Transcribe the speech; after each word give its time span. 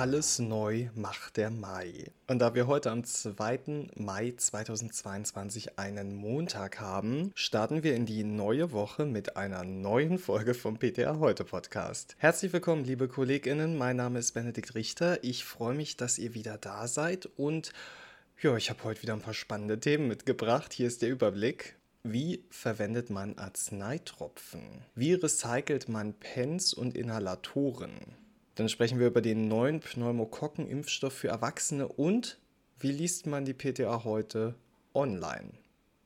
Alles 0.00 0.38
neu 0.38 0.88
macht 0.94 1.36
der 1.36 1.50
Mai. 1.50 2.10
Und 2.26 2.38
da 2.38 2.54
wir 2.54 2.66
heute 2.66 2.90
am 2.90 3.04
2. 3.04 3.90
Mai 3.96 4.32
2022 4.34 5.78
einen 5.78 6.16
Montag 6.16 6.80
haben, 6.80 7.32
starten 7.34 7.82
wir 7.82 7.94
in 7.94 8.06
die 8.06 8.24
neue 8.24 8.72
Woche 8.72 9.04
mit 9.04 9.36
einer 9.36 9.62
neuen 9.62 10.18
Folge 10.18 10.54
vom 10.54 10.78
PTA 10.78 11.18
Heute 11.18 11.44
Podcast. 11.44 12.16
Herzlich 12.16 12.50
willkommen, 12.54 12.84
liebe 12.84 13.08
KollegInnen. 13.08 13.76
Mein 13.76 13.96
Name 13.96 14.20
ist 14.20 14.32
Benedikt 14.32 14.74
Richter. 14.74 15.22
Ich 15.22 15.44
freue 15.44 15.74
mich, 15.74 15.98
dass 15.98 16.18
ihr 16.18 16.32
wieder 16.32 16.56
da 16.56 16.88
seid 16.88 17.28
und 17.36 17.74
ja, 18.40 18.56
ich 18.56 18.70
habe 18.70 18.82
heute 18.84 19.02
wieder 19.02 19.12
ein 19.12 19.20
paar 19.20 19.34
spannende 19.34 19.80
Themen 19.80 20.08
mitgebracht. 20.08 20.72
Hier 20.72 20.86
ist 20.86 21.02
der 21.02 21.10
Überblick. 21.10 21.76
Wie 22.04 22.46
verwendet 22.48 23.10
man 23.10 23.36
Arzneitropfen? 23.36 24.62
Wie 24.94 25.12
recycelt 25.12 25.90
man 25.90 26.14
Pens 26.14 26.72
und 26.72 26.96
Inhalatoren? 26.96 28.16
Dann 28.54 28.68
sprechen 28.68 28.98
wir 28.98 29.06
über 29.06 29.22
den 29.22 29.48
neuen 29.48 29.80
Pneumokokken-Impfstoff 29.80 31.12
für 31.12 31.28
Erwachsene 31.28 31.88
und 31.88 32.38
wie 32.78 32.92
liest 32.92 33.26
man 33.26 33.44
die 33.44 33.54
PTA 33.54 34.04
heute 34.04 34.54
online? 34.94 35.52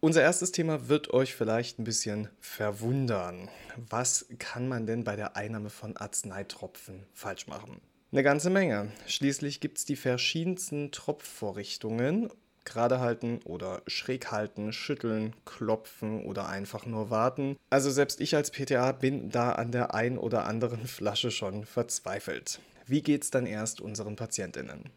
Unser 0.00 0.22
erstes 0.22 0.52
Thema 0.52 0.88
wird 0.88 1.14
euch 1.14 1.34
vielleicht 1.34 1.78
ein 1.78 1.84
bisschen 1.84 2.28
verwundern. 2.38 3.48
Was 3.88 4.26
kann 4.38 4.68
man 4.68 4.86
denn 4.86 5.02
bei 5.02 5.16
der 5.16 5.36
Einnahme 5.36 5.70
von 5.70 5.96
Arzneitropfen 5.96 7.06
falsch 7.14 7.46
machen? 7.46 7.80
Eine 8.12 8.22
ganze 8.22 8.50
Menge. 8.50 8.92
Schließlich 9.06 9.60
gibt 9.60 9.78
es 9.78 9.86
die 9.86 9.96
verschiedensten 9.96 10.92
Tropfvorrichtungen 10.92 12.30
gerade 12.64 13.00
halten 13.00 13.40
oder 13.44 13.82
schräg 13.86 14.30
halten, 14.30 14.72
schütteln, 14.72 15.34
klopfen 15.44 16.24
oder 16.24 16.48
einfach 16.48 16.86
nur 16.86 17.10
warten. 17.10 17.56
Also 17.70 17.90
selbst 17.90 18.20
ich 18.20 18.36
als 18.36 18.50
PTA 18.50 18.92
bin 18.92 19.30
da 19.30 19.52
an 19.52 19.72
der 19.72 19.94
ein 19.94 20.18
oder 20.18 20.46
anderen 20.46 20.86
Flasche 20.86 21.30
schon 21.30 21.64
verzweifelt. 21.64 22.60
Wie 22.86 23.02
geht's 23.02 23.30
dann 23.30 23.46
erst 23.46 23.80
unseren 23.80 24.16
Patientinnen? 24.16 24.90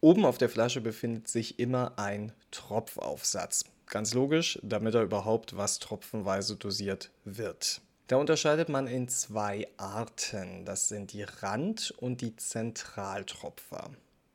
Oben 0.00 0.24
auf 0.24 0.38
der 0.38 0.48
Flasche 0.48 0.80
befindet 0.80 1.28
sich 1.28 1.58
immer 1.58 1.98
ein 1.98 2.32
Tropfaufsatz. 2.50 3.64
Ganz 3.86 4.14
logisch, 4.14 4.58
damit 4.62 4.94
er 4.94 5.02
überhaupt 5.02 5.56
was 5.56 5.78
tropfenweise 5.78 6.56
dosiert 6.56 7.10
wird. 7.24 7.82
Da 8.06 8.16
unterscheidet 8.16 8.68
man 8.68 8.86
in 8.86 9.08
zwei 9.08 9.68
Arten. 9.76 10.64
Das 10.64 10.88
sind 10.88 11.12
die 11.12 11.22
Rand- 11.22 11.92
und 11.98 12.22
die 12.22 12.34
Zentraltropfer. 12.34 13.90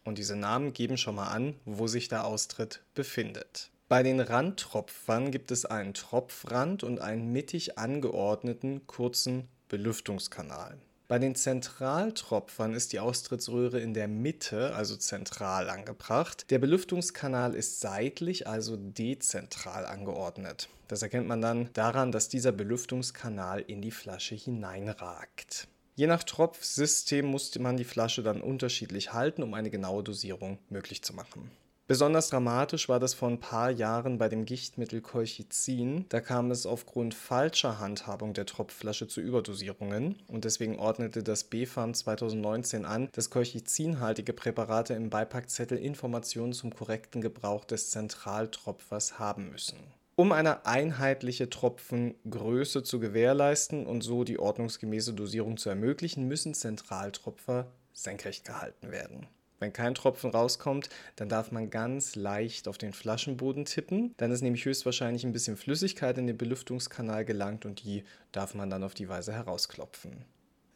Und 0.06 0.18
diese 0.20 0.36
Namen 0.36 0.72
geben 0.72 0.98
schon 0.98 1.16
mal 1.16 1.28
an, 1.28 1.56
wo 1.66 1.88
sich 1.88 2.08
der 2.08 2.26
Austritt 2.26 2.82
befindet. 2.94 3.72
Bei 3.88 4.02
den 4.02 4.20
Randtropfern 4.20 5.32
gibt 5.32 5.52
es 5.52 5.66
einen 5.66 5.94
Tropfrand 5.94 6.84
und 6.84 7.00
einen 7.00 7.32
mittig 7.32 7.78
angeordneten 7.78 8.88
kurzen 8.88 9.48
Belüftungskanal. 9.68 10.78
Bei 11.08 11.20
den 11.20 11.36
Zentraltropfern 11.36 12.74
ist 12.74 12.94
die 12.94 13.00
Austrittsröhre 13.00 13.80
in 13.80 13.94
der 13.94 14.08
Mitte, 14.08 14.76
also 14.76 14.96
zentral 14.96 15.70
angebracht. 15.70 16.50
Der 16.50 16.58
Belüftungskanal 16.58 17.54
ist 17.54 17.80
seitlich, 17.80 18.48
also 18.48 18.76
dezentral 18.76 19.86
angeordnet. 19.86 20.70
Das 20.88 21.04
erkennt 21.04 21.28
man 21.28 21.42
dann 21.42 21.70
daran, 21.74 22.12
dass 22.12 22.28
dieser 22.28 22.52
Belüftungskanal 22.52 23.60
in 23.60 23.82
die 23.82 23.92
Flasche 23.92 24.34
hineinragt. 24.34 25.68
Je 25.98 26.08
nach 26.08 26.24
Tropfsystem 26.24 27.26
musste 27.26 27.62
man 27.62 27.78
die 27.78 27.86
Flasche 27.86 28.22
dann 28.22 28.42
unterschiedlich 28.42 29.14
halten, 29.14 29.44
um 29.44 29.54
eine 29.54 29.70
genaue 29.70 30.04
Dosierung 30.04 30.60
möglich 30.70 31.02
zu 31.02 31.14
machen. 31.14 31.50
Besonders 31.88 32.30
dramatisch 32.30 32.90
war 32.90 33.00
das 33.00 33.14
vor 33.14 33.30
ein 33.30 33.40
paar 33.40 33.70
Jahren 33.70 34.18
bei 34.18 34.28
dem 34.28 34.44
Gichtmittel 34.44 35.00
Colchicin. 35.00 36.06
Da 36.10 36.20
kam 36.20 36.52
es 36.52 36.66
aufgrund 36.66 37.14
falscher 37.14 37.80
Handhabung 37.80 38.34
der 38.34 38.46
Tropfflasche 38.46 39.08
zu 39.08 39.22
Überdosierungen 39.22 40.16
und 40.28 40.44
deswegen 40.44 40.80
ordnete 40.80 41.24
das 41.24 41.46
BfArM 41.46 41.94
2019 41.94 42.84
an, 42.84 43.08
dass 43.14 43.30
Colchicin-haltige 43.30 44.34
Präparate 44.34 44.96
im 44.96 45.10
Beipackzettel 45.10 45.78
Informationen 45.78 46.52
zum 46.52 46.76
korrekten 46.76 47.22
Gebrauch 47.22 47.64
des 47.64 47.92
Zentraltropfers 47.92 49.18
haben 49.18 49.52
müssen 49.52 49.78
um 50.16 50.32
eine 50.32 50.66
einheitliche 50.66 51.50
Tropfengröße 51.50 52.84
zu 52.84 53.00
gewährleisten 53.00 53.86
und 53.86 54.02
so 54.02 54.24
die 54.24 54.40
ordnungsgemäße 54.40 55.14
Dosierung 55.14 55.58
zu 55.58 55.70
ermöglichen, 55.70 56.28
müssen 56.28 56.54
Zentraltropfer 56.54 57.72
senkrecht 57.94 58.46
gehalten 58.46 58.92
werden. 58.92 59.28
Wenn 59.60 59.72
kein 59.74 59.96
Tropfen 59.96 60.32
rauskommt, 60.32 60.90
dann 61.16 61.30
darf 61.30 61.52
man 61.52 61.70
ganz 61.70 62.16
leicht 62.16 62.68
auf 62.68 62.78
den 62.78 62.94
Flaschenboden 62.94 63.66
tippen. 63.66 64.14
Dann 64.18 64.32
ist 64.32 64.42
nämlich 64.42 64.66
höchstwahrscheinlich 64.66 65.26
ein 65.26 65.32
bisschen 65.32 65.56
Flüssigkeit 65.56 66.18
in 66.18 66.28
den 66.28 66.38
Belüftungskanal 66.38 67.24
gelangt 67.24 67.66
und 67.66 67.84
die 67.84 68.04
darf 68.32 68.54
man 68.54 68.70
dann 68.70 68.84
auf 68.84 68.94
die 68.94 69.08
Weise 69.08 69.34
herausklopfen. 69.34 70.26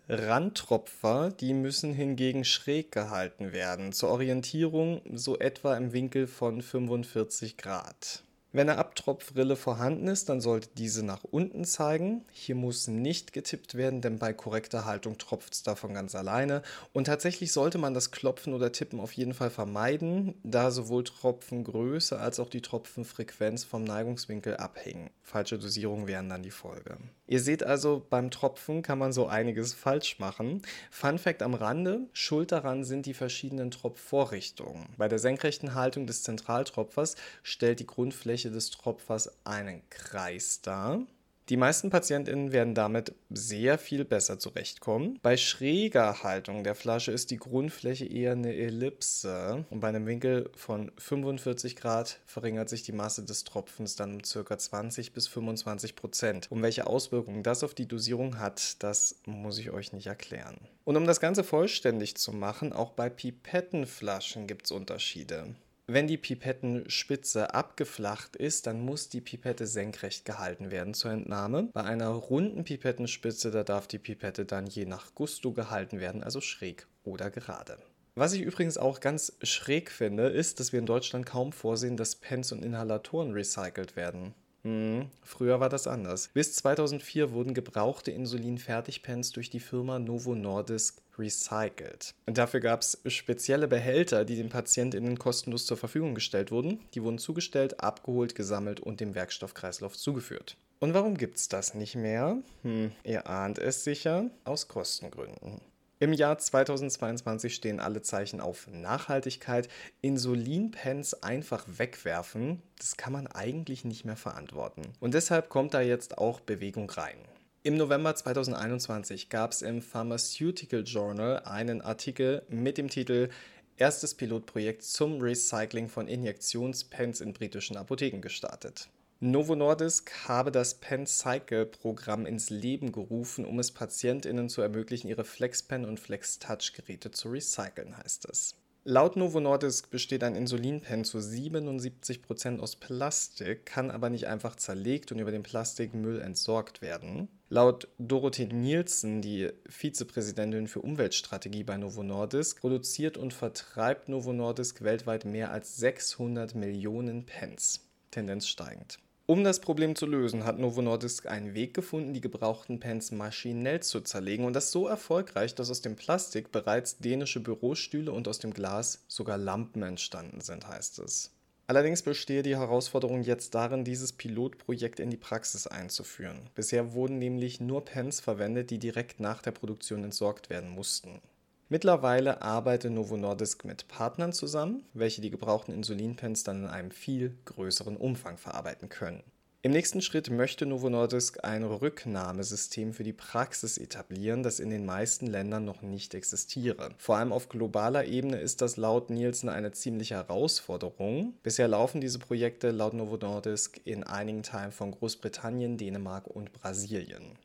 Randtropfer, 0.08 1.30
die 1.30 1.54
müssen 1.54 1.94
hingegen 1.94 2.44
schräg 2.44 2.92
gehalten 2.92 3.52
werden, 3.52 3.92
zur 3.92 4.10
Orientierung 4.10 5.02
so 5.14 5.38
etwa 5.38 5.78
im 5.78 5.94
Winkel 5.94 6.26
von 6.26 6.62
45 6.62 7.58
Grad. 7.58 8.24
Wenn 8.52 8.68
eine 8.68 8.80
Abtropfrille 8.80 9.56
vorhanden 9.56 10.08
ist, 10.08 10.28
dann 10.28 10.42
sollte 10.42 10.70
diese 10.76 11.06
nach 11.06 11.24
unten 11.24 11.66
zeigen. 11.66 12.26
Hier 12.32 12.56
muss 12.56 12.88
nicht 12.88 13.32
getippt 13.32 13.76
werden, 13.76 14.02
denn 14.02 14.18
bei 14.18 14.34
korrekter 14.34 14.86
Haltung 14.86 15.20
tropft 15.20 15.54
es 15.54 15.62
davon 15.62 15.94
ganz 15.94 16.16
alleine. 16.16 16.64
Und 16.92 17.06
tatsächlich 17.06 17.52
sollte 17.52 17.78
man 17.78 17.94
das 17.94 18.10
Klopfen 18.10 18.56
oder 18.56 18.72
Tippen 18.72 19.00
auf 19.00 19.12
jeden 19.12 19.36
Fall 19.36 19.52
vermeiden, 19.52 20.34
da 20.44 20.72
sowohl 20.72 21.04
Tropfengröße 21.04 22.18
als 22.18 22.40
auch 22.40 22.50
die 22.50 22.62
Tropfenfrequenz 22.62 23.66
vom 23.66 23.84
Neigungswinkel 23.84 24.58
abhängen. 24.58 25.12
Falsche 25.22 25.60
Dosierung 25.60 26.08
wären 26.08 26.28
dann 26.28 26.42
die 26.42 26.50
Folge. 26.50 26.98
Ihr 27.28 27.42
seht 27.42 27.62
also, 27.64 28.04
beim 28.10 28.32
Tropfen 28.32 28.82
kann 28.82 28.98
man 28.98 29.14
so 29.14 29.28
einiges 29.28 29.76
falsch 29.76 30.18
machen. 30.18 30.64
Fun 30.90 31.20
Fact 31.20 31.44
am 31.44 31.54
Rande: 31.54 32.08
Schuld 32.14 32.52
daran 32.52 32.84
sind 32.84 33.06
die 33.06 33.14
verschiedenen 33.14 33.70
Tropfvorrichtungen. 33.70 34.88
Bei 34.98 35.08
der 35.08 35.20
senkrechten 35.20 35.76
Haltung 35.76 36.08
des 36.08 36.24
Zentraltropfers 36.24 37.16
stellt 37.44 37.80
die 37.80 37.86
Grundfläche 37.86 38.39
des 38.48 38.70
Tropfers 38.70 39.30
einen 39.44 39.82
Kreis 39.90 40.62
dar. 40.62 41.02
Die 41.50 41.58
meisten 41.58 41.90
PatientInnen 41.90 42.52
werden 42.52 42.76
damit 42.76 43.16
sehr 43.32 43.80
viel 43.80 44.06
besser 44.06 44.38
zurechtkommen. 44.38 45.18
Bei 45.24 45.36
schräger 45.36 46.22
Haltung 46.22 46.64
der 46.64 46.76
Flasche 46.76 47.12
ist 47.12 47.32
die 47.32 47.38
Grundfläche 47.38 48.06
eher 48.06 48.34
eine 48.34 48.56
Ellipse 48.56 49.66
und 49.72 49.80
bei 49.80 49.88
einem 49.88 50.06
Winkel 50.06 50.52
von 50.56 50.92
45 51.00 51.76
Grad 51.76 52.20
verringert 52.28 52.70
sich 52.70 52.84
die 52.84 52.92
Masse 52.92 53.26
des 53.26 53.46
Tropfens 53.46 53.96
dann 53.96 54.14
um 54.14 54.22
ca. 54.22 54.58
20 54.60 55.12
bis 55.12 55.28
25 55.28 55.96
Prozent. 55.96 56.52
Und 56.52 56.62
welche 56.62 56.86
Auswirkungen 56.86 57.42
das 57.42 57.64
auf 57.64 57.74
die 57.74 57.88
Dosierung 57.88 58.38
hat, 58.38 58.84
das 58.84 59.16
muss 59.26 59.58
ich 59.58 59.72
euch 59.72 59.92
nicht 59.92 60.06
erklären. 60.06 60.60
Und 60.84 60.98
um 60.98 61.08
das 61.08 61.20
Ganze 61.20 61.44
vollständig 61.44 62.16
zu 62.16 62.32
machen, 62.32 62.74
auch 62.74 62.92
bei 62.92 63.10
Pipettenflaschen 63.10 64.46
gibt 64.46 64.66
es 64.66 64.72
Unterschiede. 64.72 65.56
Wenn 65.92 66.06
die 66.06 66.20
Pipettenspitze 66.20 67.56
abgeflacht 67.56 68.36
ist, 68.36 68.68
dann 68.68 68.80
muss 68.80 69.10
die 69.10 69.22
Pipette 69.22 69.66
senkrecht 69.66 70.24
gehalten 70.24 70.70
werden 70.70 70.94
zur 70.94 71.10
Entnahme. 71.10 71.70
Bei 71.74 71.84
einer 71.84 72.10
runden 72.10 72.64
Pipettenspitze, 72.64 73.50
da 73.50 73.64
darf 73.64 73.88
die 73.88 73.98
Pipette 73.98 74.46
dann 74.46 74.68
je 74.68 74.86
nach 74.86 75.16
Gusto 75.16 75.52
gehalten 75.52 76.00
werden, 76.00 76.24
also 76.24 76.42
schräg 76.42 76.86
oder 77.04 77.32
gerade. 77.32 77.80
Was 78.14 78.34
ich 78.34 78.42
übrigens 78.42 78.78
auch 78.78 79.00
ganz 79.00 79.36
schräg 79.42 79.90
finde, 79.90 80.28
ist, 80.28 80.60
dass 80.60 80.74
wir 80.74 80.80
in 80.80 80.86
Deutschland 80.86 81.26
kaum 81.26 81.52
vorsehen, 81.52 81.98
dass 81.98 82.14
Pens 82.14 82.52
und 82.52 82.64
Inhalatoren 82.64 83.32
recycelt 83.32 83.96
werden. 83.96 84.36
Hm, 84.64 85.10
früher 85.24 85.60
war 85.60 85.70
das 85.70 85.88
anders. 85.88 86.30
Bis 86.34 86.54
2004 86.56 87.32
wurden 87.32 87.54
gebrauchte 87.54 88.12
Insulin-Fertigpens 88.12 89.32
durch 89.32 89.50
die 89.50 89.60
Firma 89.60 90.00
Novo 90.00 90.36
Nordisk 90.36 91.02
recycelt. 91.18 92.14
Und 92.26 92.38
dafür 92.38 92.60
gab 92.60 92.82
es 92.82 93.00
spezielle 93.08 93.68
Behälter, 93.68 94.26
die 94.26 94.36
den 94.36 94.50
PatientInnen 94.50 95.18
kostenlos 95.18 95.66
zur 95.66 95.78
Verfügung 95.78 96.16
gestellt 96.16 96.52
wurden. 96.52 96.80
Die 96.94 97.04
wurden 97.04 97.20
zugestellt, 97.20 97.82
abgeholt, 97.82 98.36
gesammelt 98.36 98.80
und 98.80 99.00
dem 99.00 99.16
Werkstoffkreislauf 99.16 99.98
zugeführt. 99.98 100.58
Und 100.80 100.94
warum 100.94 101.18
gibt 101.18 101.38
es 101.38 101.50
das 101.50 101.74
nicht 101.74 101.96
mehr? 101.96 102.38
Hm, 102.64 102.92
ihr 103.04 103.28
ahnt 103.28 103.60
es 103.60 103.84
sicher, 103.84 104.30
aus 104.46 104.68
Kostengründen. 104.68 105.62
Im 106.02 106.14
Jahr 106.14 106.38
2022 106.38 107.54
stehen 107.54 107.82
alle 107.82 108.02
Zeichen 108.02 108.40
auf 108.40 108.70
Nachhaltigkeit. 108.72 109.68
Insulinpens 110.00 111.14
einfach 111.24 111.66
wegwerfen, 111.68 112.62
das 112.78 112.96
kann 112.96 113.12
man 113.12 113.28
eigentlich 113.28 113.84
nicht 113.84 114.06
mehr 114.06 114.16
verantworten. 114.16 114.84
Und 115.02 115.14
deshalb 115.14 115.50
kommt 115.50 115.74
da 115.74 115.82
jetzt 115.82 116.18
auch 116.18 116.40
Bewegung 116.40 116.90
rein. 116.90 117.18
Im 117.64 117.76
November 117.76 118.16
2021 118.16 119.28
gab 119.28 119.52
es 119.52 119.62
im 119.62 119.82
Pharmaceutical 119.82 120.84
Journal 120.84 121.40
einen 121.40 121.82
Artikel 121.82 122.44
mit 122.48 122.78
dem 122.78 122.88
Titel 122.88 123.28
Erstes 123.76 124.16
Pilotprojekt 124.16 124.84
zum 124.84 125.20
Recycling 125.20 125.90
von 125.90 126.08
Injektionspens 126.08 127.20
in 127.20 127.34
britischen 127.34 127.76
Apotheken 127.76 128.22
gestartet. 128.22 128.88
Novo 129.22 129.54
Nordisk 129.54 130.30
habe 130.30 130.50
das 130.50 130.76
Pen-Cycle-Programm 130.76 132.26
ins 132.26 132.50
Leben 132.50 132.94
gerufen, 132.94 133.44
um 133.44 133.60
es 133.60 133.74
PatientInnen 133.74 134.48
zu 134.48 134.62
ermöglichen, 134.62 135.10
ihre 135.10 135.26
FlexPen 135.26 135.84
und 135.84 136.00
FlexTouch-Geräte 136.00 137.12
zu 137.12 137.28
recyceln, 137.28 137.98
heißt 137.98 138.30
es. 138.30 138.56
Laut 138.86 139.18
Novo 139.18 139.42
Nordisk 139.42 139.90
besteht 139.90 140.24
ein 140.24 140.36
Insulinpen 140.36 141.04
zu 141.04 141.18
77% 141.18 142.60
aus 142.60 142.78
Plastik, 142.78 143.66
kann 143.66 143.92
aber 143.92 144.10
nicht 144.10 144.28
einfach 144.28 144.56
zerlegt 144.56 145.12
und 145.12 145.20
über 145.20 145.32
den 145.32 145.44
Plastikmüll 145.44 146.22
entsorgt 146.22 146.82
werden. 146.82 147.28
Laut 147.50 147.90
Dorothee 147.98 148.46
Nielsen, 148.46 149.22
die 149.22 149.50
Vizepräsidentin 149.68 150.70
für 150.70 150.80
Umweltstrategie 150.80 151.66
bei 151.66 151.76
Novo 151.76 152.04
Nordisk, 152.04 152.62
produziert 152.62 153.18
und 153.18 153.34
vertreibt 153.34 154.08
Novo 154.08 154.32
Nordisk 154.32 154.82
weltweit 154.82 155.26
mehr 155.26 155.52
als 155.52 155.76
600 155.76 156.56
Millionen 156.56 157.26
Pens, 157.26 157.82
Tendenz 158.12 158.48
steigend. 158.48 158.98
Um 159.30 159.44
das 159.44 159.60
Problem 159.60 159.96
zu 159.96 160.08
lösen, 160.08 160.44
hat 160.44 160.58
Novo 160.58 160.82
Nordisk 160.82 161.28
einen 161.28 161.54
Weg 161.54 161.76
gefunden, 161.76 162.16
die 162.16 162.20
gebrauchten 162.20 162.80
Pens 162.80 163.12
maschinell 163.12 163.80
zu 163.80 164.02
zerlegen 164.02 164.44
und 164.44 164.54
das 164.54 164.72
so 164.72 164.88
erfolgreich, 164.88 165.54
dass 165.54 165.70
aus 165.70 165.82
dem 165.82 165.96
Plastik 165.96 166.52
bereits 166.52 166.98
dänische 166.98 167.40
Bürostühle 167.40 168.12
und 168.12 168.28
aus 168.28 168.40
dem 168.40 168.56
Glas 168.56 169.04
sogar 169.08 169.38
Lampen 169.38 169.84
entstanden 169.84 170.42
sind, 170.42 170.68
heißt 170.68 170.98
es. 170.98 171.30
Allerdings 171.68 172.02
bestehe 172.02 172.42
die 172.42 172.58
Herausforderung 172.58 173.22
jetzt 173.22 173.54
darin, 173.54 173.84
dieses 173.84 174.14
Pilotprojekt 174.14 175.00
in 175.00 175.12
die 175.12 175.18
Praxis 175.18 175.68
einzuführen. 175.68 176.50
Bisher 176.56 176.94
wurden 176.94 177.20
nämlich 177.20 177.62
nur 177.62 177.86
Pens 177.86 178.20
verwendet, 178.22 178.72
die 178.72 178.80
direkt 178.80 179.20
nach 179.20 179.44
der 179.44 179.52
Produktion 179.52 180.06
entsorgt 180.06 180.50
werden 180.50 180.72
mussten. 180.72 181.22
Mittlerweile 181.72 182.42
arbeitet 182.42 182.92
Novo 182.92 183.16
Nordisk 183.16 183.64
mit 183.64 183.88
Partnern 183.88 184.34
zusammen, 184.34 184.84
welche 184.96 185.22
die 185.22 185.30
gebrauchten 185.30 185.72
Insulinpens 185.72 186.44
dann 186.44 186.64
in 186.64 186.68
einem 186.68 186.90
viel 186.90 187.38
größeren 187.46 187.96
Umfang 187.96 188.38
verarbeiten 188.38 188.90
können. 188.90 189.22
Im 189.62 189.74
nächsten 189.74 190.02
Schritt 190.02 190.32
möchte 190.32 190.66
Novo 190.66 190.90
Nordisk 190.90 191.44
ein 191.44 191.64
Rücknahmesystem 191.64 192.94
für 192.94 193.04
die 193.04 193.14
Praxis 193.14 193.78
etablieren, 193.78 194.42
das 194.42 194.60
in 194.60 194.72
den 194.72 194.84
meisten 194.84 195.28
Ländern 195.28 195.64
noch 195.64 195.84
nicht 195.84 196.16
existiere. 196.16 196.90
Vor 196.98 197.18
allem 197.18 197.32
auf 197.32 197.50
globaler 197.50 198.06
Ebene 198.06 198.40
ist 198.40 198.62
das 198.62 198.78
laut 198.78 199.12
Nielsen 199.12 199.48
eine 199.48 199.72
ziemliche 199.72 200.16
Herausforderung. 200.16 201.34
Bisher 201.44 201.68
laufen 201.68 202.02
diese 202.02 202.18
Projekte 202.18 202.72
laut 202.72 202.96
Novo 202.96 203.18
Nordisk 203.18 203.80
in 203.86 204.04
einigen 204.06 204.42
Teilen 204.42 204.72
von 204.72 204.90
Großbritannien, 204.90 205.78
Dänemark 205.78 206.26
und 206.26 206.52
Brasilien. 206.52 207.38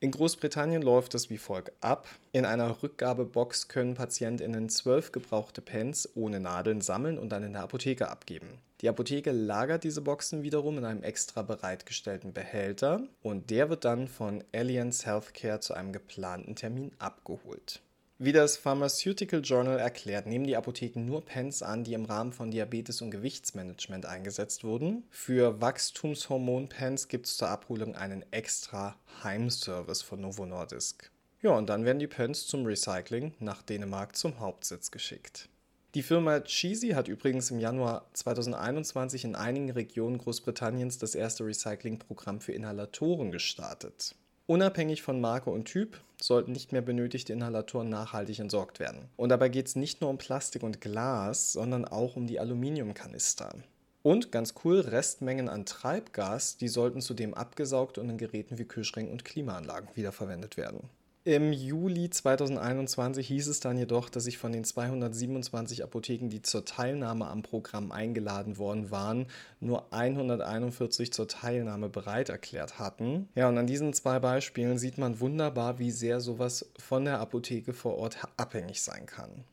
In 0.00 0.12
Großbritannien 0.12 0.80
läuft 0.80 1.16
es 1.16 1.28
wie 1.28 1.38
folgt 1.38 1.72
ab. 1.82 2.06
In 2.30 2.44
einer 2.44 2.84
Rückgabebox 2.84 3.66
können 3.66 3.94
PatientInnen 3.94 4.68
zwölf 4.68 5.10
gebrauchte 5.10 5.60
Pens 5.60 6.08
ohne 6.14 6.38
Nadeln 6.38 6.80
sammeln 6.80 7.18
und 7.18 7.30
dann 7.30 7.42
in 7.42 7.54
der 7.54 7.62
Apotheke 7.62 8.08
abgeben. 8.08 8.46
Die 8.80 8.88
Apotheke 8.88 9.32
lagert 9.32 9.82
diese 9.82 10.00
Boxen 10.00 10.44
wiederum 10.44 10.78
in 10.78 10.84
einem 10.84 11.02
extra 11.02 11.42
bereitgestellten 11.42 12.32
Behälter 12.32 13.00
und 13.22 13.50
der 13.50 13.70
wird 13.70 13.84
dann 13.84 14.06
von 14.06 14.44
Allianz 14.54 15.04
Healthcare 15.04 15.58
zu 15.58 15.74
einem 15.74 15.92
geplanten 15.92 16.54
Termin 16.54 16.92
abgeholt. 17.00 17.80
Wie 18.20 18.32
das 18.32 18.56
Pharmaceutical 18.56 19.42
Journal 19.42 19.78
erklärt, 19.78 20.26
nehmen 20.26 20.44
die 20.44 20.56
Apotheken 20.56 21.04
nur 21.04 21.24
Pens 21.24 21.62
an, 21.62 21.84
die 21.84 21.92
im 21.92 22.04
Rahmen 22.04 22.32
von 22.32 22.50
Diabetes- 22.50 23.00
und 23.00 23.12
Gewichtsmanagement 23.12 24.06
eingesetzt 24.06 24.64
wurden. 24.64 25.04
Für 25.08 25.60
Wachstumshormon-Pens 25.60 27.06
gibt 27.06 27.26
es 27.26 27.36
zur 27.36 27.48
Abholung 27.48 27.94
einen 27.94 28.24
extra 28.32 28.96
Heimservice 29.22 30.02
von 30.02 30.20
Novo 30.20 30.46
Nordisk. 30.46 31.12
Ja, 31.42 31.52
und 31.52 31.68
dann 31.68 31.84
werden 31.84 32.00
die 32.00 32.08
Pens 32.08 32.48
zum 32.48 32.66
Recycling 32.66 33.34
nach 33.38 33.62
Dänemark 33.62 34.16
zum 34.16 34.40
Hauptsitz 34.40 34.90
geschickt. 34.90 35.48
Die 35.94 36.02
Firma 36.02 36.40
Cheesy 36.40 36.88
hat 36.88 37.06
übrigens 37.06 37.52
im 37.52 37.60
Januar 37.60 38.10
2021 38.14 39.26
in 39.26 39.36
einigen 39.36 39.70
Regionen 39.70 40.18
Großbritanniens 40.18 40.98
das 40.98 41.14
erste 41.14 41.46
Recyclingprogramm 41.46 42.40
für 42.40 42.52
Inhalatoren 42.52 43.30
gestartet. 43.30 44.16
Unabhängig 44.48 45.02
von 45.02 45.20
Marke 45.20 45.50
und 45.50 45.66
Typ 45.66 46.00
sollten 46.18 46.52
nicht 46.52 46.72
mehr 46.72 46.80
benötigte 46.80 47.34
Inhalatoren 47.34 47.90
nachhaltig 47.90 48.38
entsorgt 48.38 48.80
werden. 48.80 49.10
Und 49.18 49.28
dabei 49.28 49.50
geht 49.50 49.66
es 49.66 49.76
nicht 49.76 50.00
nur 50.00 50.08
um 50.08 50.16
Plastik 50.16 50.62
und 50.62 50.80
Glas, 50.80 51.52
sondern 51.52 51.84
auch 51.84 52.16
um 52.16 52.26
die 52.26 52.40
Aluminiumkanister. 52.40 53.54
Und 54.02 54.32
ganz 54.32 54.54
cool, 54.64 54.80
Restmengen 54.80 55.50
an 55.50 55.66
Treibgas, 55.66 56.56
die 56.56 56.68
sollten 56.68 57.02
zudem 57.02 57.34
abgesaugt 57.34 57.98
und 57.98 58.08
in 58.08 58.16
Geräten 58.16 58.56
wie 58.56 58.64
Kühlschränken 58.64 59.12
und 59.12 59.26
Klimaanlagen 59.26 59.90
wiederverwendet 59.94 60.56
werden. 60.56 60.88
Im 61.24 61.52
Juli 61.52 62.08
2021 62.08 63.26
hieß 63.26 63.48
es 63.48 63.60
dann 63.60 63.76
jedoch, 63.76 64.08
dass 64.08 64.24
sich 64.24 64.38
von 64.38 64.52
den 64.52 64.64
227 64.64 65.84
Apotheken, 65.84 66.28
die 66.28 66.40
zur 66.40 66.64
Teilnahme 66.64 67.26
am 67.26 67.42
Programm 67.42 67.92
eingeladen 67.92 68.56
worden 68.56 68.90
waren, 68.90 69.26
nur 69.60 69.92
141 69.92 71.12
zur 71.12 71.28
Teilnahme 71.28 71.88
bereit 71.88 72.28
erklärt 72.30 72.78
hatten. 72.78 73.28
Ja, 73.34 73.48
und 73.48 73.58
an 73.58 73.66
diesen 73.66 73.92
zwei 73.92 74.20
Beispielen 74.20 74.78
sieht 74.78 74.96
man 74.96 75.20
wunderbar, 75.20 75.78
wie 75.78 75.90
sehr 75.90 76.20
sowas 76.20 76.70
von 76.78 77.04
der 77.04 77.20
Apotheke 77.20 77.74
vor 77.74 77.98
Ort 77.98 78.18
abhängig 78.36 78.80
sein 78.80 79.04
kann. 79.04 79.44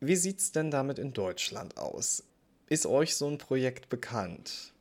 Wie 0.00 0.16
sieht 0.16 0.40
es 0.40 0.50
denn 0.50 0.72
damit 0.72 0.98
in 0.98 1.12
Deutschland 1.12 1.76
aus? 1.76 2.24
Ist 2.68 2.86
euch 2.86 3.14
so 3.14 3.28
ein 3.28 3.38
Projekt 3.38 3.88
bekannt? 3.88 4.72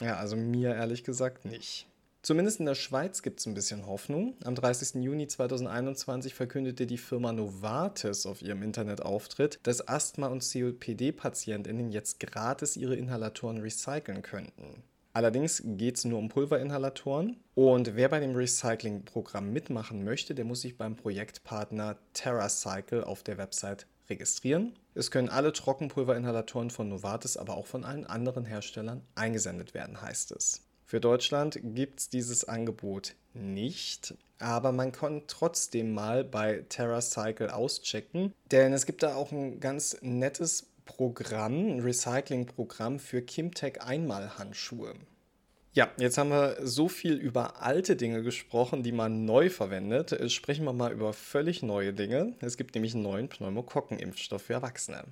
Ja, 0.00 0.16
also 0.16 0.36
mir 0.36 0.74
ehrlich 0.74 1.04
gesagt 1.04 1.44
nicht. 1.44 1.86
Zumindest 2.22 2.60
in 2.60 2.66
der 2.66 2.74
Schweiz 2.74 3.22
gibt 3.22 3.40
es 3.40 3.46
ein 3.46 3.54
bisschen 3.54 3.86
Hoffnung. 3.86 4.34
Am 4.44 4.54
30. 4.54 5.02
Juni 5.02 5.26
2021 5.26 6.34
verkündete 6.34 6.86
die 6.86 6.98
Firma 6.98 7.32
Novartis 7.32 8.26
auf 8.26 8.42
ihrem 8.42 8.62
Internetauftritt, 8.62 9.58
dass 9.62 9.88
Asthma- 9.88 10.26
und 10.26 10.42
COPD-PatientInnen 10.42 11.90
jetzt 11.90 12.20
gratis 12.20 12.76
ihre 12.76 12.94
Inhalatoren 12.94 13.62
recyceln 13.62 14.20
könnten. 14.20 14.82
Allerdings 15.14 15.62
geht 15.64 15.96
es 15.96 16.04
nur 16.04 16.18
um 16.18 16.28
Pulverinhalatoren 16.28 17.40
und 17.54 17.96
wer 17.96 18.10
bei 18.10 18.20
dem 18.20 18.36
Recycling-Programm 18.36 19.50
mitmachen 19.50 20.04
möchte, 20.04 20.34
der 20.34 20.44
muss 20.44 20.60
sich 20.60 20.76
beim 20.76 20.96
Projektpartner 20.96 21.96
TerraCycle 22.12 23.02
auf 23.02 23.22
der 23.22 23.38
Website 23.38 23.86
registrieren. 24.10 24.74
Es 24.94 25.10
können 25.10 25.30
alle 25.30 25.52
Trockenpulverinhalatoren 25.52 26.70
von 26.70 26.90
Novartis, 26.90 27.38
aber 27.38 27.56
auch 27.56 27.66
von 27.66 27.84
allen 27.84 28.04
anderen 28.04 28.44
Herstellern 28.44 29.02
eingesendet 29.14 29.72
werden, 29.72 30.00
heißt 30.00 30.32
es. 30.32 30.69
Für 30.90 30.98
Deutschland 30.98 31.60
gibt 31.62 32.00
es 32.00 32.08
dieses 32.08 32.48
Angebot 32.48 33.14
nicht, 33.32 34.12
aber 34.40 34.72
man 34.72 34.90
kann 34.90 35.22
trotzdem 35.28 35.94
mal 35.94 36.24
bei 36.24 36.64
TerraCycle 36.68 37.54
auschecken, 37.54 38.34
denn 38.50 38.72
es 38.72 38.86
gibt 38.86 39.04
da 39.04 39.14
auch 39.14 39.30
ein 39.30 39.60
ganz 39.60 39.98
nettes 40.00 40.66
Programm, 40.86 41.76
ein 41.76 41.80
Recycling-Programm 41.80 42.98
für 42.98 43.22
Kimtech 43.22 43.80
Einmalhandschuhe. 43.80 44.94
Ja, 45.74 45.92
jetzt 45.96 46.18
haben 46.18 46.30
wir 46.30 46.56
so 46.60 46.88
viel 46.88 47.14
über 47.14 47.62
alte 47.62 47.94
Dinge 47.94 48.24
gesprochen, 48.24 48.82
die 48.82 48.90
man 48.90 49.24
neu 49.24 49.48
verwendet. 49.48 50.32
Sprechen 50.32 50.64
wir 50.64 50.72
mal 50.72 50.90
über 50.90 51.12
völlig 51.12 51.62
neue 51.62 51.92
Dinge. 51.92 52.34
Es 52.40 52.56
gibt 52.56 52.74
nämlich 52.74 52.94
einen 52.94 53.04
neuen 53.04 53.28
Pneumokokken-Impfstoff 53.28 54.42
für 54.42 54.54
Erwachsene. 54.54 55.04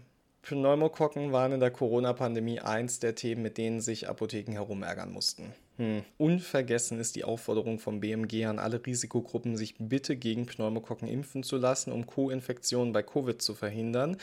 Pneumokokken 0.43 1.31
waren 1.31 1.53
in 1.53 1.61
der 1.61 1.71
Corona-Pandemie 1.71 2.59
eins 2.59 2.99
der 2.99 3.15
Themen, 3.15 3.43
mit 3.43 3.59
denen 3.59 3.81
sich 3.81 4.09
Apotheken 4.09 4.55
herumärgern 4.55 5.13
mussten. 5.13 5.55
Hm. 5.79 6.03
Unvergessen 6.19 6.99
ist 6.99 7.15
die 7.15 7.23
Aufforderung 7.23 7.79
vom 7.79 8.01
BMG 8.01 8.47
an 8.47 8.59
alle 8.59 8.85
Risikogruppen, 8.85 9.57
sich 9.57 9.77
bitte 9.79 10.17
gegen 10.17 10.45
Pneumokokken 10.45 11.07
impfen 11.07 11.45
zu 11.45 11.57
lassen, 11.57 11.93
um 11.93 12.05
Co-Infektionen 12.05 12.93
bei 12.93 13.05
Covid 13.05 13.41
zu 13.41 13.55
verhindern. 13.55 14.17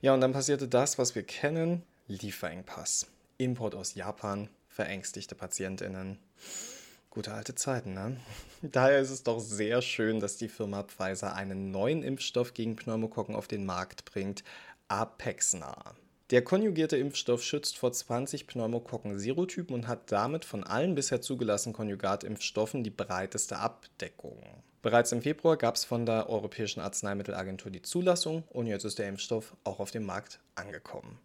Ja, 0.00 0.14
und 0.14 0.22
dann 0.22 0.32
passierte 0.32 0.68
das, 0.68 0.98
was 0.98 1.14
wir 1.14 1.22
kennen: 1.22 1.82
Lieferengpass. 2.08 3.06
Import 3.36 3.74
aus 3.74 3.94
Japan, 3.94 4.48
verängstigte 4.68 5.34
PatientInnen. 5.34 6.18
Gute 7.10 7.34
alte 7.34 7.54
Zeiten, 7.54 7.92
ne? 7.92 8.16
Daher 8.62 8.98
ist 9.00 9.10
es 9.10 9.22
doch 9.22 9.38
sehr 9.38 9.82
schön, 9.82 10.18
dass 10.18 10.38
die 10.38 10.48
Firma 10.48 10.82
Pfizer 10.82 11.34
einen 11.34 11.70
neuen 11.70 12.02
Impfstoff 12.02 12.54
gegen 12.54 12.74
Pneumokokken 12.74 13.34
auf 13.34 13.48
den 13.48 13.66
Markt 13.66 14.06
bringt, 14.06 14.44
Apexna. 14.88 15.94
Der 16.32 16.42
konjugierte 16.42 16.96
Impfstoff 16.96 17.42
schützt 17.42 17.76
vor 17.76 17.92
20 17.92 18.46
Pneumokokken-Serotypen 18.46 19.74
und 19.74 19.86
hat 19.86 20.10
damit 20.10 20.46
von 20.46 20.64
allen 20.64 20.94
bisher 20.94 21.20
zugelassenen 21.20 21.74
Konjugatimpfstoffen 21.74 22.82
die 22.82 22.88
breiteste 22.88 23.58
Abdeckung. 23.58 24.42
Bereits 24.80 25.12
im 25.12 25.20
Februar 25.20 25.58
gab 25.58 25.74
es 25.74 25.84
von 25.84 26.06
der 26.06 26.30
Europäischen 26.30 26.80
Arzneimittelagentur 26.80 27.70
die 27.70 27.82
Zulassung 27.82 28.44
und 28.48 28.66
jetzt 28.66 28.84
ist 28.84 28.98
der 28.98 29.10
Impfstoff 29.10 29.54
auch 29.64 29.78
auf 29.78 29.90
dem 29.90 30.06
Markt 30.06 30.40
angekommen. 30.54 31.18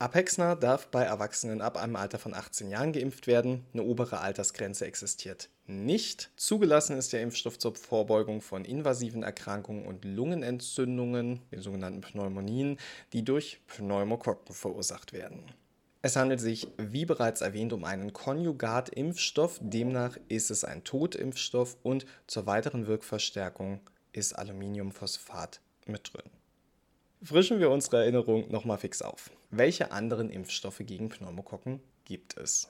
Apexna 0.00 0.56
darf 0.56 0.88
bei 0.88 1.04
Erwachsenen 1.04 1.60
ab 1.60 1.76
einem 1.76 1.94
Alter 1.94 2.18
von 2.18 2.34
18 2.34 2.68
Jahren 2.68 2.92
geimpft 2.92 3.28
werden. 3.28 3.64
Eine 3.72 3.84
obere 3.84 4.22
Altersgrenze 4.22 4.86
existiert 4.86 5.50
nicht. 5.66 6.30
Zugelassen 6.36 6.96
ist 6.96 7.12
der 7.12 7.22
Impfstoff 7.22 7.58
zur 7.58 7.74
Vorbeugung 7.74 8.40
von 8.40 8.64
invasiven 8.64 9.22
Erkrankungen 9.22 9.86
und 9.86 10.04
Lungenentzündungen, 10.04 11.40
den 11.50 11.60
sogenannten 11.60 12.00
Pneumonien, 12.00 12.78
die 13.12 13.24
durch 13.24 13.60
Pneumokokken 13.66 14.54
verursacht 14.54 15.12
werden. 15.12 15.52
Es 16.04 16.16
handelt 16.16 16.40
sich, 16.40 16.66
wie 16.78 17.04
bereits 17.04 17.42
erwähnt, 17.42 17.72
um 17.72 17.84
einen 17.84 18.12
Konjugatimpfstoff. 18.12 19.60
Demnach 19.62 20.18
ist 20.28 20.50
es 20.50 20.64
ein 20.64 20.82
Totimpfstoff 20.82 21.76
und 21.84 22.06
zur 22.26 22.46
weiteren 22.46 22.88
Wirkverstärkung 22.88 23.80
ist 24.12 24.32
Aluminiumphosphat 24.32 25.60
mit 25.86 26.12
drin. 26.12 26.30
Frischen 27.22 27.60
wir 27.60 27.70
unsere 27.70 27.98
Erinnerung 27.98 28.50
nochmal 28.50 28.78
fix 28.78 29.00
auf. 29.00 29.30
Welche 29.50 29.92
anderen 29.92 30.28
Impfstoffe 30.28 30.80
gegen 30.80 31.08
Pneumokokken 31.08 31.80
gibt 32.04 32.36
es? 32.36 32.68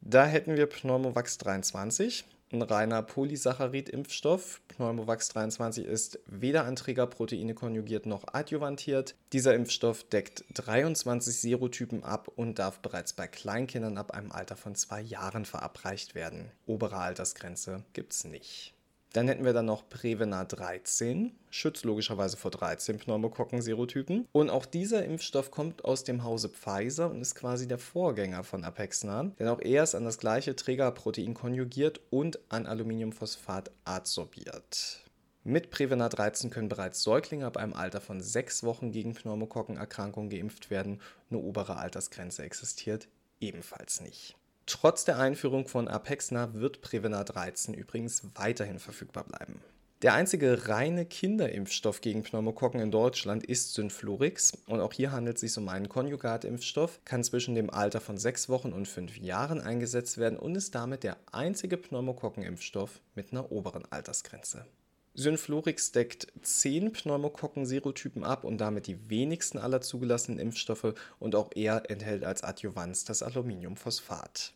Da 0.00 0.26
hätten 0.26 0.56
wir 0.56 0.66
Pneumovax 0.66 1.38
23, 1.38 2.24
ein 2.52 2.62
reiner 2.62 3.02
Polysaccharid-Impfstoff. 3.02 4.62
Pneumovax 4.68 5.28
23 5.28 5.84
ist 5.84 6.18
weder 6.26 6.64
an 6.64 6.76
Trägerproteine 6.76 7.54
konjugiert 7.54 8.06
noch 8.06 8.24
adjuvantiert. 8.32 9.14
Dieser 9.32 9.54
Impfstoff 9.54 10.04
deckt 10.04 10.44
23 10.54 11.36
Serotypen 11.36 12.04
ab 12.04 12.28
und 12.36 12.58
darf 12.58 12.80
bereits 12.80 13.12
bei 13.12 13.26
Kleinkindern 13.26 13.98
ab 13.98 14.12
einem 14.12 14.32
Alter 14.32 14.56
von 14.56 14.74
zwei 14.74 15.00
Jahren 15.00 15.44
verabreicht 15.44 16.14
werden. 16.14 16.50
Obere 16.66 16.96
Altersgrenze 16.96 17.84
gibt 17.92 18.12
es 18.14 18.24
nicht. 18.24 18.77
Dann 19.12 19.26
hätten 19.26 19.44
wir 19.44 19.54
dann 19.54 19.66
noch 19.66 19.88
Prevena 19.88 20.44
13, 20.44 21.32
schützt 21.50 21.84
logischerweise 21.84 22.36
vor 22.36 22.50
13 22.50 22.98
Pneumokokken-Serotypen. 22.98 24.28
Und 24.32 24.50
auch 24.50 24.66
dieser 24.66 25.04
Impfstoff 25.04 25.50
kommt 25.50 25.84
aus 25.84 26.04
dem 26.04 26.24
Hause 26.24 26.50
Pfizer 26.50 27.10
und 27.10 27.22
ist 27.22 27.34
quasi 27.34 27.66
der 27.66 27.78
Vorgänger 27.78 28.44
von 28.44 28.64
Apexna, 28.64 29.32
denn 29.38 29.48
auch 29.48 29.60
er 29.60 29.82
ist 29.82 29.94
an 29.94 30.04
das 30.04 30.18
gleiche 30.18 30.54
Trägerprotein 30.54 31.34
konjugiert 31.34 32.00
und 32.10 32.38
an 32.50 32.66
Aluminiumphosphat 32.66 33.70
adsorbiert. 33.84 35.04
Mit 35.44 35.70
Prevena 35.70 36.10
13 36.10 36.50
können 36.50 36.68
bereits 36.68 37.02
Säuglinge 37.02 37.46
ab 37.46 37.56
einem 37.56 37.72
Alter 37.72 38.02
von 38.02 38.20
sechs 38.20 38.62
Wochen 38.64 38.92
gegen 38.92 39.14
Pneumokokkenerkrankungen 39.14 40.28
geimpft 40.28 40.68
werden. 40.68 41.00
Eine 41.30 41.40
obere 41.40 41.76
Altersgrenze 41.76 42.42
existiert 42.42 43.08
ebenfalls 43.40 44.02
nicht. 44.02 44.37
Trotz 44.70 45.06
der 45.06 45.18
Einführung 45.18 45.66
von 45.66 45.88
Apexna 45.88 46.52
wird 46.52 46.82
Prevena 46.82 47.24
13 47.24 47.72
übrigens 47.72 48.22
weiterhin 48.34 48.78
verfügbar 48.78 49.24
bleiben. 49.24 49.62
Der 50.02 50.12
einzige 50.12 50.68
reine 50.68 51.06
Kinderimpfstoff 51.06 52.02
gegen 52.02 52.22
Pneumokokken 52.22 52.78
in 52.78 52.90
Deutschland 52.90 53.46
ist 53.46 53.72
Synflorix 53.72 54.52
und 54.66 54.80
auch 54.80 54.92
hier 54.92 55.10
handelt 55.10 55.36
es 55.36 55.40
sich 55.40 55.56
um 55.56 55.70
einen 55.70 55.88
Konjugatimpfstoff, 55.88 57.00
kann 57.06 57.24
zwischen 57.24 57.54
dem 57.54 57.70
Alter 57.70 58.02
von 58.02 58.18
sechs 58.18 58.50
Wochen 58.50 58.74
und 58.74 58.86
fünf 58.86 59.16
Jahren 59.16 59.62
eingesetzt 59.62 60.18
werden 60.18 60.38
und 60.38 60.54
ist 60.54 60.74
damit 60.74 61.02
der 61.02 61.16
einzige 61.32 61.78
Pneumokokkenimpfstoff 61.78 63.00
mit 63.14 63.32
einer 63.32 63.50
oberen 63.50 63.90
Altersgrenze. 63.90 64.66
Synflorix 65.14 65.92
deckt 65.92 66.28
10 66.42 66.92
Pneumokokken-Serotypen 66.92 68.22
ab 68.22 68.44
und 68.44 68.58
damit 68.58 68.86
die 68.86 69.08
wenigsten 69.08 69.56
aller 69.56 69.80
zugelassenen 69.80 70.38
Impfstoffe 70.38 70.94
und 71.18 71.34
auch 71.34 71.50
er 71.54 71.90
enthält 71.90 72.22
als 72.22 72.44
Adjuvanz 72.44 73.04
das 73.04 73.22
Aluminiumphosphat. 73.22 74.52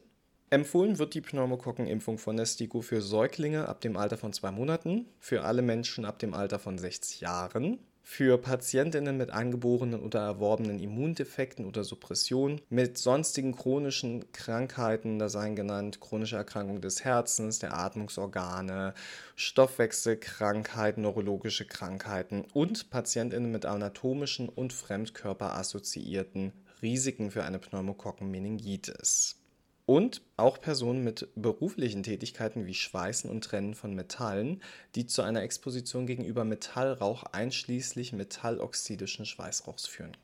Empfohlen 0.52 0.98
wird 0.98 1.14
die 1.14 1.22
Pneumokokkenimpfung 1.22 2.18
von 2.18 2.36
der 2.36 2.44
STIKO 2.44 2.82
für 2.82 3.00
Säuglinge 3.00 3.70
ab 3.70 3.80
dem 3.80 3.96
Alter 3.96 4.18
von 4.18 4.34
zwei 4.34 4.50
Monaten, 4.50 5.06
für 5.18 5.44
alle 5.44 5.62
Menschen 5.62 6.04
ab 6.04 6.18
dem 6.18 6.34
Alter 6.34 6.58
von 6.58 6.76
60 6.76 7.22
Jahren 7.22 7.78
für 8.02 8.36
Patientinnen 8.36 9.16
mit 9.16 9.30
angeborenen 9.30 10.02
oder 10.02 10.20
erworbenen 10.20 10.78
Immundefekten 10.78 11.64
oder 11.64 11.84
Suppression, 11.84 12.60
mit 12.68 12.98
sonstigen 12.98 13.56
chronischen 13.56 14.30
Krankheiten, 14.32 15.18
da 15.18 15.30
seien 15.30 15.56
genannt 15.56 16.00
chronische 16.00 16.36
Erkrankung 16.36 16.82
des 16.82 17.02
Herzens, 17.02 17.58
der 17.58 17.74
Atmungsorgane, 17.74 18.92
Stoffwechselkrankheiten, 19.36 21.02
neurologische 21.02 21.64
Krankheiten 21.64 22.44
und 22.52 22.90
Patientinnen 22.90 23.50
mit 23.50 23.64
anatomischen 23.64 24.50
und 24.50 24.74
fremdkörperassoziierten 24.74 26.52
Risiken 26.82 27.30
für 27.30 27.44
eine 27.44 27.58
Pneumokokkenmeningitis. 27.58 29.41
Und 29.84 30.22
auch 30.36 30.60
Personen 30.60 31.02
mit 31.02 31.28
beruflichen 31.34 32.02
Tätigkeiten 32.02 32.66
wie 32.66 32.74
Schweißen 32.74 33.28
und 33.28 33.44
Trennen 33.44 33.74
von 33.74 33.94
Metallen, 33.94 34.62
die 34.94 35.06
zu 35.06 35.22
einer 35.22 35.42
Exposition 35.42 36.06
gegenüber 36.06 36.44
Metallrauch 36.44 37.24
einschließlich 37.24 38.12
metalloxidischen 38.12 39.26
Schweißrauchs 39.26 39.86
führen 39.86 40.16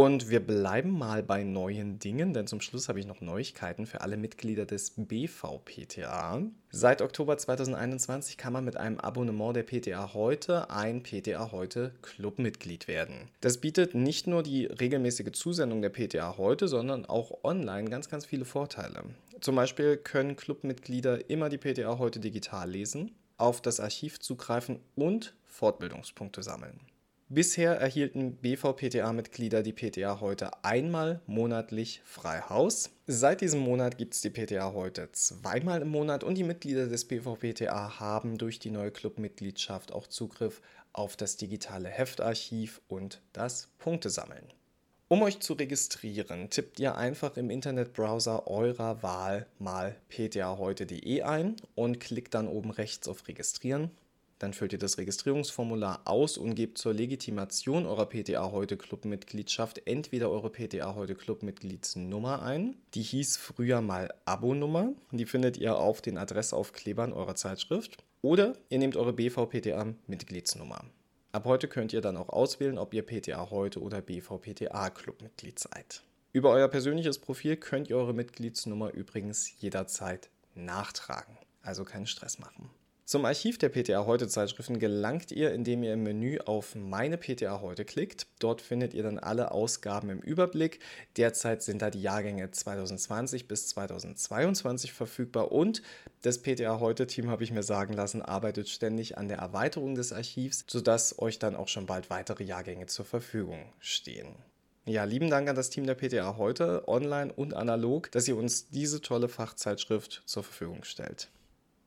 und 0.00 0.30
wir 0.30 0.40
bleiben 0.40 0.96
mal 0.96 1.22
bei 1.22 1.44
neuen 1.44 1.98
Dingen, 1.98 2.32
denn 2.32 2.46
zum 2.46 2.62
Schluss 2.62 2.88
habe 2.88 2.98
ich 2.98 3.06
noch 3.06 3.20
Neuigkeiten 3.20 3.84
für 3.84 4.00
alle 4.00 4.16
Mitglieder 4.16 4.64
des 4.64 4.94
BVPTA. 4.96 6.40
Seit 6.70 7.02
Oktober 7.02 7.36
2021 7.36 8.38
kann 8.38 8.54
man 8.54 8.64
mit 8.64 8.78
einem 8.78 8.98
Abonnement 8.98 9.54
der 9.54 9.64
PTA 9.64 10.14
heute 10.14 10.70
ein 10.70 11.02
PTA 11.02 11.52
heute 11.52 11.92
Clubmitglied 12.00 12.88
werden. 12.88 13.28
Das 13.42 13.58
bietet 13.58 13.94
nicht 13.94 14.26
nur 14.26 14.42
die 14.42 14.64
regelmäßige 14.64 15.32
Zusendung 15.32 15.82
der 15.82 15.90
PTA 15.90 16.38
heute, 16.38 16.68
sondern 16.68 17.04
auch 17.04 17.44
online 17.44 17.90
ganz, 17.90 18.08
ganz 18.08 18.24
viele 18.24 18.46
Vorteile. 18.46 19.02
Zum 19.42 19.56
Beispiel 19.56 19.98
können 19.98 20.36
Clubmitglieder 20.36 21.28
immer 21.28 21.50
die 21.50 21.58
PTA 21.58 21.98
heute 21.98 22.18
digital 22.18 22.70
lesen, 22.70 23.14
auf 23.36 23.60
das 23.60 23.78
Archiv 23.78 24.20
zugreifen 24.20 24.80
und 24.94 25.34
Fortbildungspunkte 25.44 26.42
sammeln. 26.42 26.80
Bisher 27.34 27.80
erhielten 27.80 28.36
BVPTA-Mitglieder 28.42 29.62
die 29.62 29.72
PTA 29.72 30.20
heute 30.20 30.50
einmal 30.64 31.22
monatlich 31.24 32.02
frei 32.04 32.42
Haus. 32.42 32.90
Seit 33.06 33.40
diesem 33.40 33.60
Monat 33.60 33.96
gibt 33.96 34.12
es 34.12 34.20
die 34.20 34.28
PTA 34.28 34.74
heute 34.74 35.10
zweimal 35.12 35.80
im 35.80 35.88
Monat 35.88 36.24
und 36.24 36.34
die 36.34 36.44
Mitglieder 36.44 36.88
des 36.88 37.06
BVPTA 37.06 37.98
haben 37.98 38.36
durch 38.36 38.58
die 38.58 38.70
neue 38.70 38.90
Clubmitgliedschaft 38.90 39.92
auch 39.92 40.08
Zugriff 40.08 40.60
auf 40.92 41.16
das 41.16 41.38
digitale 41.38 41.88
Heftarchiv 41.88 42.82
und 42.86 43.22
das 43.32 43.70
Punktesammeln. 43.78 44.44
Um 45.08 45.22
euch 45.22 45.40
zu 45.40 45.54
registrieren, 45.54 46.50
tippt 46.50 46.80
ihr 46.80 46.96
einfach 46.98 47.38
im 47.38 47.48
Internetbrowser 47.48 48.46
eurer 48.46 49.02
Wahl 49.02 49.46
mal 49.58 49.96
ptaheute.de 50.10 51.22
ein 51.22 51.56
und 51.76 51.98
klickt 51.98 52.34
dann 52.34 52.46
oben 52.46 52.70
rechts 52.70 53.08
auf 53.08 53.26
Registrieren. 53.26 53.90
Dann 54.42 54.54
füllt 54.54 54.72
ihr 54.72 54.80
das 54.80 54.98
Registrierungsformular 54.98 56.00
aus 56.04 56.36
und 56.36 56.56
gebt 56.56 56.76
zur 56.76 56.92
Legitimation 56.92 57.86
eurer 57.86 58.06
PTA 58.06 58.50
heute 58.50 58.76
Clubmitgliedschaft 58.76 59.86
entweder 59.86 60.32
eure 60.32 60.50
PTA 60.50 60.96
heute 60.96 61.14
Clubmitgliedsnummer 61.14 62.42
ein. 62.42 62.74
Die 62.94 63.02
hieß 63.02 63.36
früher 63.36 63.80
mal 63.82 64.12
Abonummer. 64.24 64.94
Die 65.12 65.26
findet 65.26 65.58
ihr 65.58 65.76
auf 65.76 66.02
den 66.02 66.18
Adressaufklebern 66.18 67.12
eurer 67.12 67.36
Zeitschrift. 67.36 68.02
Oder 68.20 68.54
ihr 68.68 68.80
nehmt 68.80 68.96
eure 68.96 69.12
BVPTA 69.12 69.94
Mitgliedsnummer. 70.08 70.86
Ab 71.30 71.44
heute 71.44 71.68
könnt 71.68 71.92
ihr 71.92 72.00
dann 72.00 72.16
auch 72.16 72.30
auswählen, 72.30 72.78
ob 72.78 72.94
ihr 72.94 73.06
PTA 73.06 73.48
heute 73.52 73.80
oder 73.80 74.00
BVPTA 74.00 74.90
Clubmitglied 74.90 75.60
seid. 75.60 76.02
Über 76.32 76.50
euer 76.50 76.66
persönliches 76.66 77.20
Profil 77.20 77.58
könnt 77.58 77.90
ihr 77.90 77.96
eure 77.96 78.12
Mitgliedsnummer 78.12 78.92
übrigens 78.92 79.52
jederzeit 79.60 80.30
nachtragen. 80.56 81.38
Also 81.62 81.84
keinen 81.84 82.08
Stress 82.08 82.40
machen. 82.40 82.70
Zum 83.12 83.26
Archiv 83.26 83.58
der 83.58 83.68
PTA 83.68 84.06
Heute 84.06 84.26
Zeitschriften 84.26 84.78
gelangt 84.78 85.32
ihr, 85.32 85.52
indem 85.52 85.82
ihr 85.82 85.92
im 85.92 86.02
Menü 86.02 86.38
auf 86.38 86.74
Meine 86.74 87.18
PTA 87.18 87.60
Heute 87.60 87.84
klickt. 87.84 88.26
Dort 88.38 88.62
findet 88.62 88.94
ihr 88.94 89.02
dann 89.02 89.18
alle 89.18 89.50
Ausgaben 89.50 90.08
im 90.08 90.20
Überblick. 90.20 90.80
Derzeit 91.18 91.62
sind 91.62 91.82
da 91.82 91.90
die 91.90 92.00
Jahrgänge 92.00 92.50
2020 92.50 93.48
bis 93.48 93.68
2022 93.68 94.94
verfügbar 94.94 95.52
und 95.52 95.82
das 96.22 96.40
PTA 96.40 96.80
Heute 96.80 97.06
Team, 97.06 97.28
habe 97.28 97.44
ich 97.44 97.52
mir 97.52 97.62
sagen 97.62 97.92
lassen, 97.92 98.22
arbeitet 98.22 98.70
ständig 98.70 99.18
an 99.18 99.28
der 99.28 99.40
Erweiterung 99.40 99.94
des 99.94 100.14
Archivs, 100.14 100.64
sodass 100.66 101.18
euch 101.18 101.38
dann 101.38 101.54
auch 101.54 101.68
schon 101.68 101.84
bald 101.84 102.08
weitere 102.08 102.44
Jahrgänge 102.44 102.86
zur 102.86 103.04
Verfügung 103.04 103.74
stehen. 103.78 104.36
Ja, 104.86 105.04
lieben 105.04 105.28
Dank 105.28 105.50
an 105.50 105.56
das 105.56 105.68
Team 105.68 105.84
der 105.84 105.96
PTA 105.96 106.38
heute, 106.38 106.88
online 106.88 107.30
und 107.30 107.52
analog, 107.52 108.10
dass 108.10 108.26
ihr 108.26 108.38
uns 108.38 108.70
diese 108.70 109.02
tolle 109.02 109.28
Fachzeitschrift 109.28 110.22
zur 110.24 110.44
Verfügung 110.44 110.82
stellt. 110.84 111.28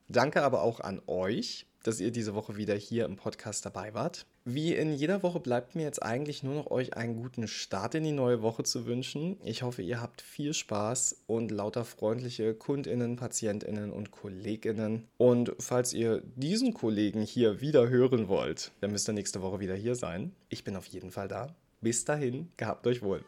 Danke 0.07 0.43
aber 0.43 0.61
auch 0.61 0.79
an 0.79 1.01
euch, 1.07 1.65
dass 1.83 1.99
ihr 1.99 2.11
diese 2.11 2.35
Woche 2.35 2.57
wieder 2.57 2.75
hier 2.75 3.05
im 3.05 3.15
Podcast 3.15 3.65
dabei 3.65 3.93
wart. 3.93 4.25
Wie 4.43 4.73
in 4.73 4.93
jeder 4.93 5.23
Woche 5.23 5.39
bleibt 5.39 5.75
mir 5.75 5.83
jetzt 5.83 6.03
eigentlich 6.03 6.43
nur 6.43 6.55
noch 6.55 6.69
euch 6.69 6.95
einen 6.95 7.15
guten 7.15 7.47
Start 7.47 7.95
in 7.95 8.03
die 8.03 8.11
neue 8.11 8.41
Woche 8.41 8.63
zu 8.63 8.85
wünschen. 8.85 9.37
Ich 9.43 9.63
hoffe, 9.63 9.81
ihr 9.81 10.01
habt 10.01 10.21
viel 10.21 10.53
Spaß 10.53 11.23
und 11.25 11.49
lauter 11.49 11.83
freundliche 11.85 12.53
Kundinnen, 12.53 13.15
Patientinnen 13.15 13.91
und 13.91 14.11
Kolleginnen. 14.11 15.07
Und 15.17 15.55
falls 15.59 15.93
ihr 15.93 16.21
diesen 16.35 16.73
Kollegen 16.73 17.21
hier 17.21 17.61
wieder 17.61 17.89
hören 17.89 18.27
wollt, 18.27 18.71
dann 18.81 18.91
müsst 18.91 19.09
ihr 19.09 19.13
nächste 19.13 19.41
Woche 19.41 19.59
wieder 19.59 19.75
hier 19.75 19.95
sein. 19.95 20.35
Ich 20.49 20.63
bin 20.63 20.75
auf 20.75 20.85
jeden 20.85 21.11
Fall 21.11 21.27
da. 21.27 21.55
Bis 21.81 22.05
dahin, 22.05 22.49
gehabt 22.57 22.85
euch 22.87 23.01
wohl. 23.01 23.25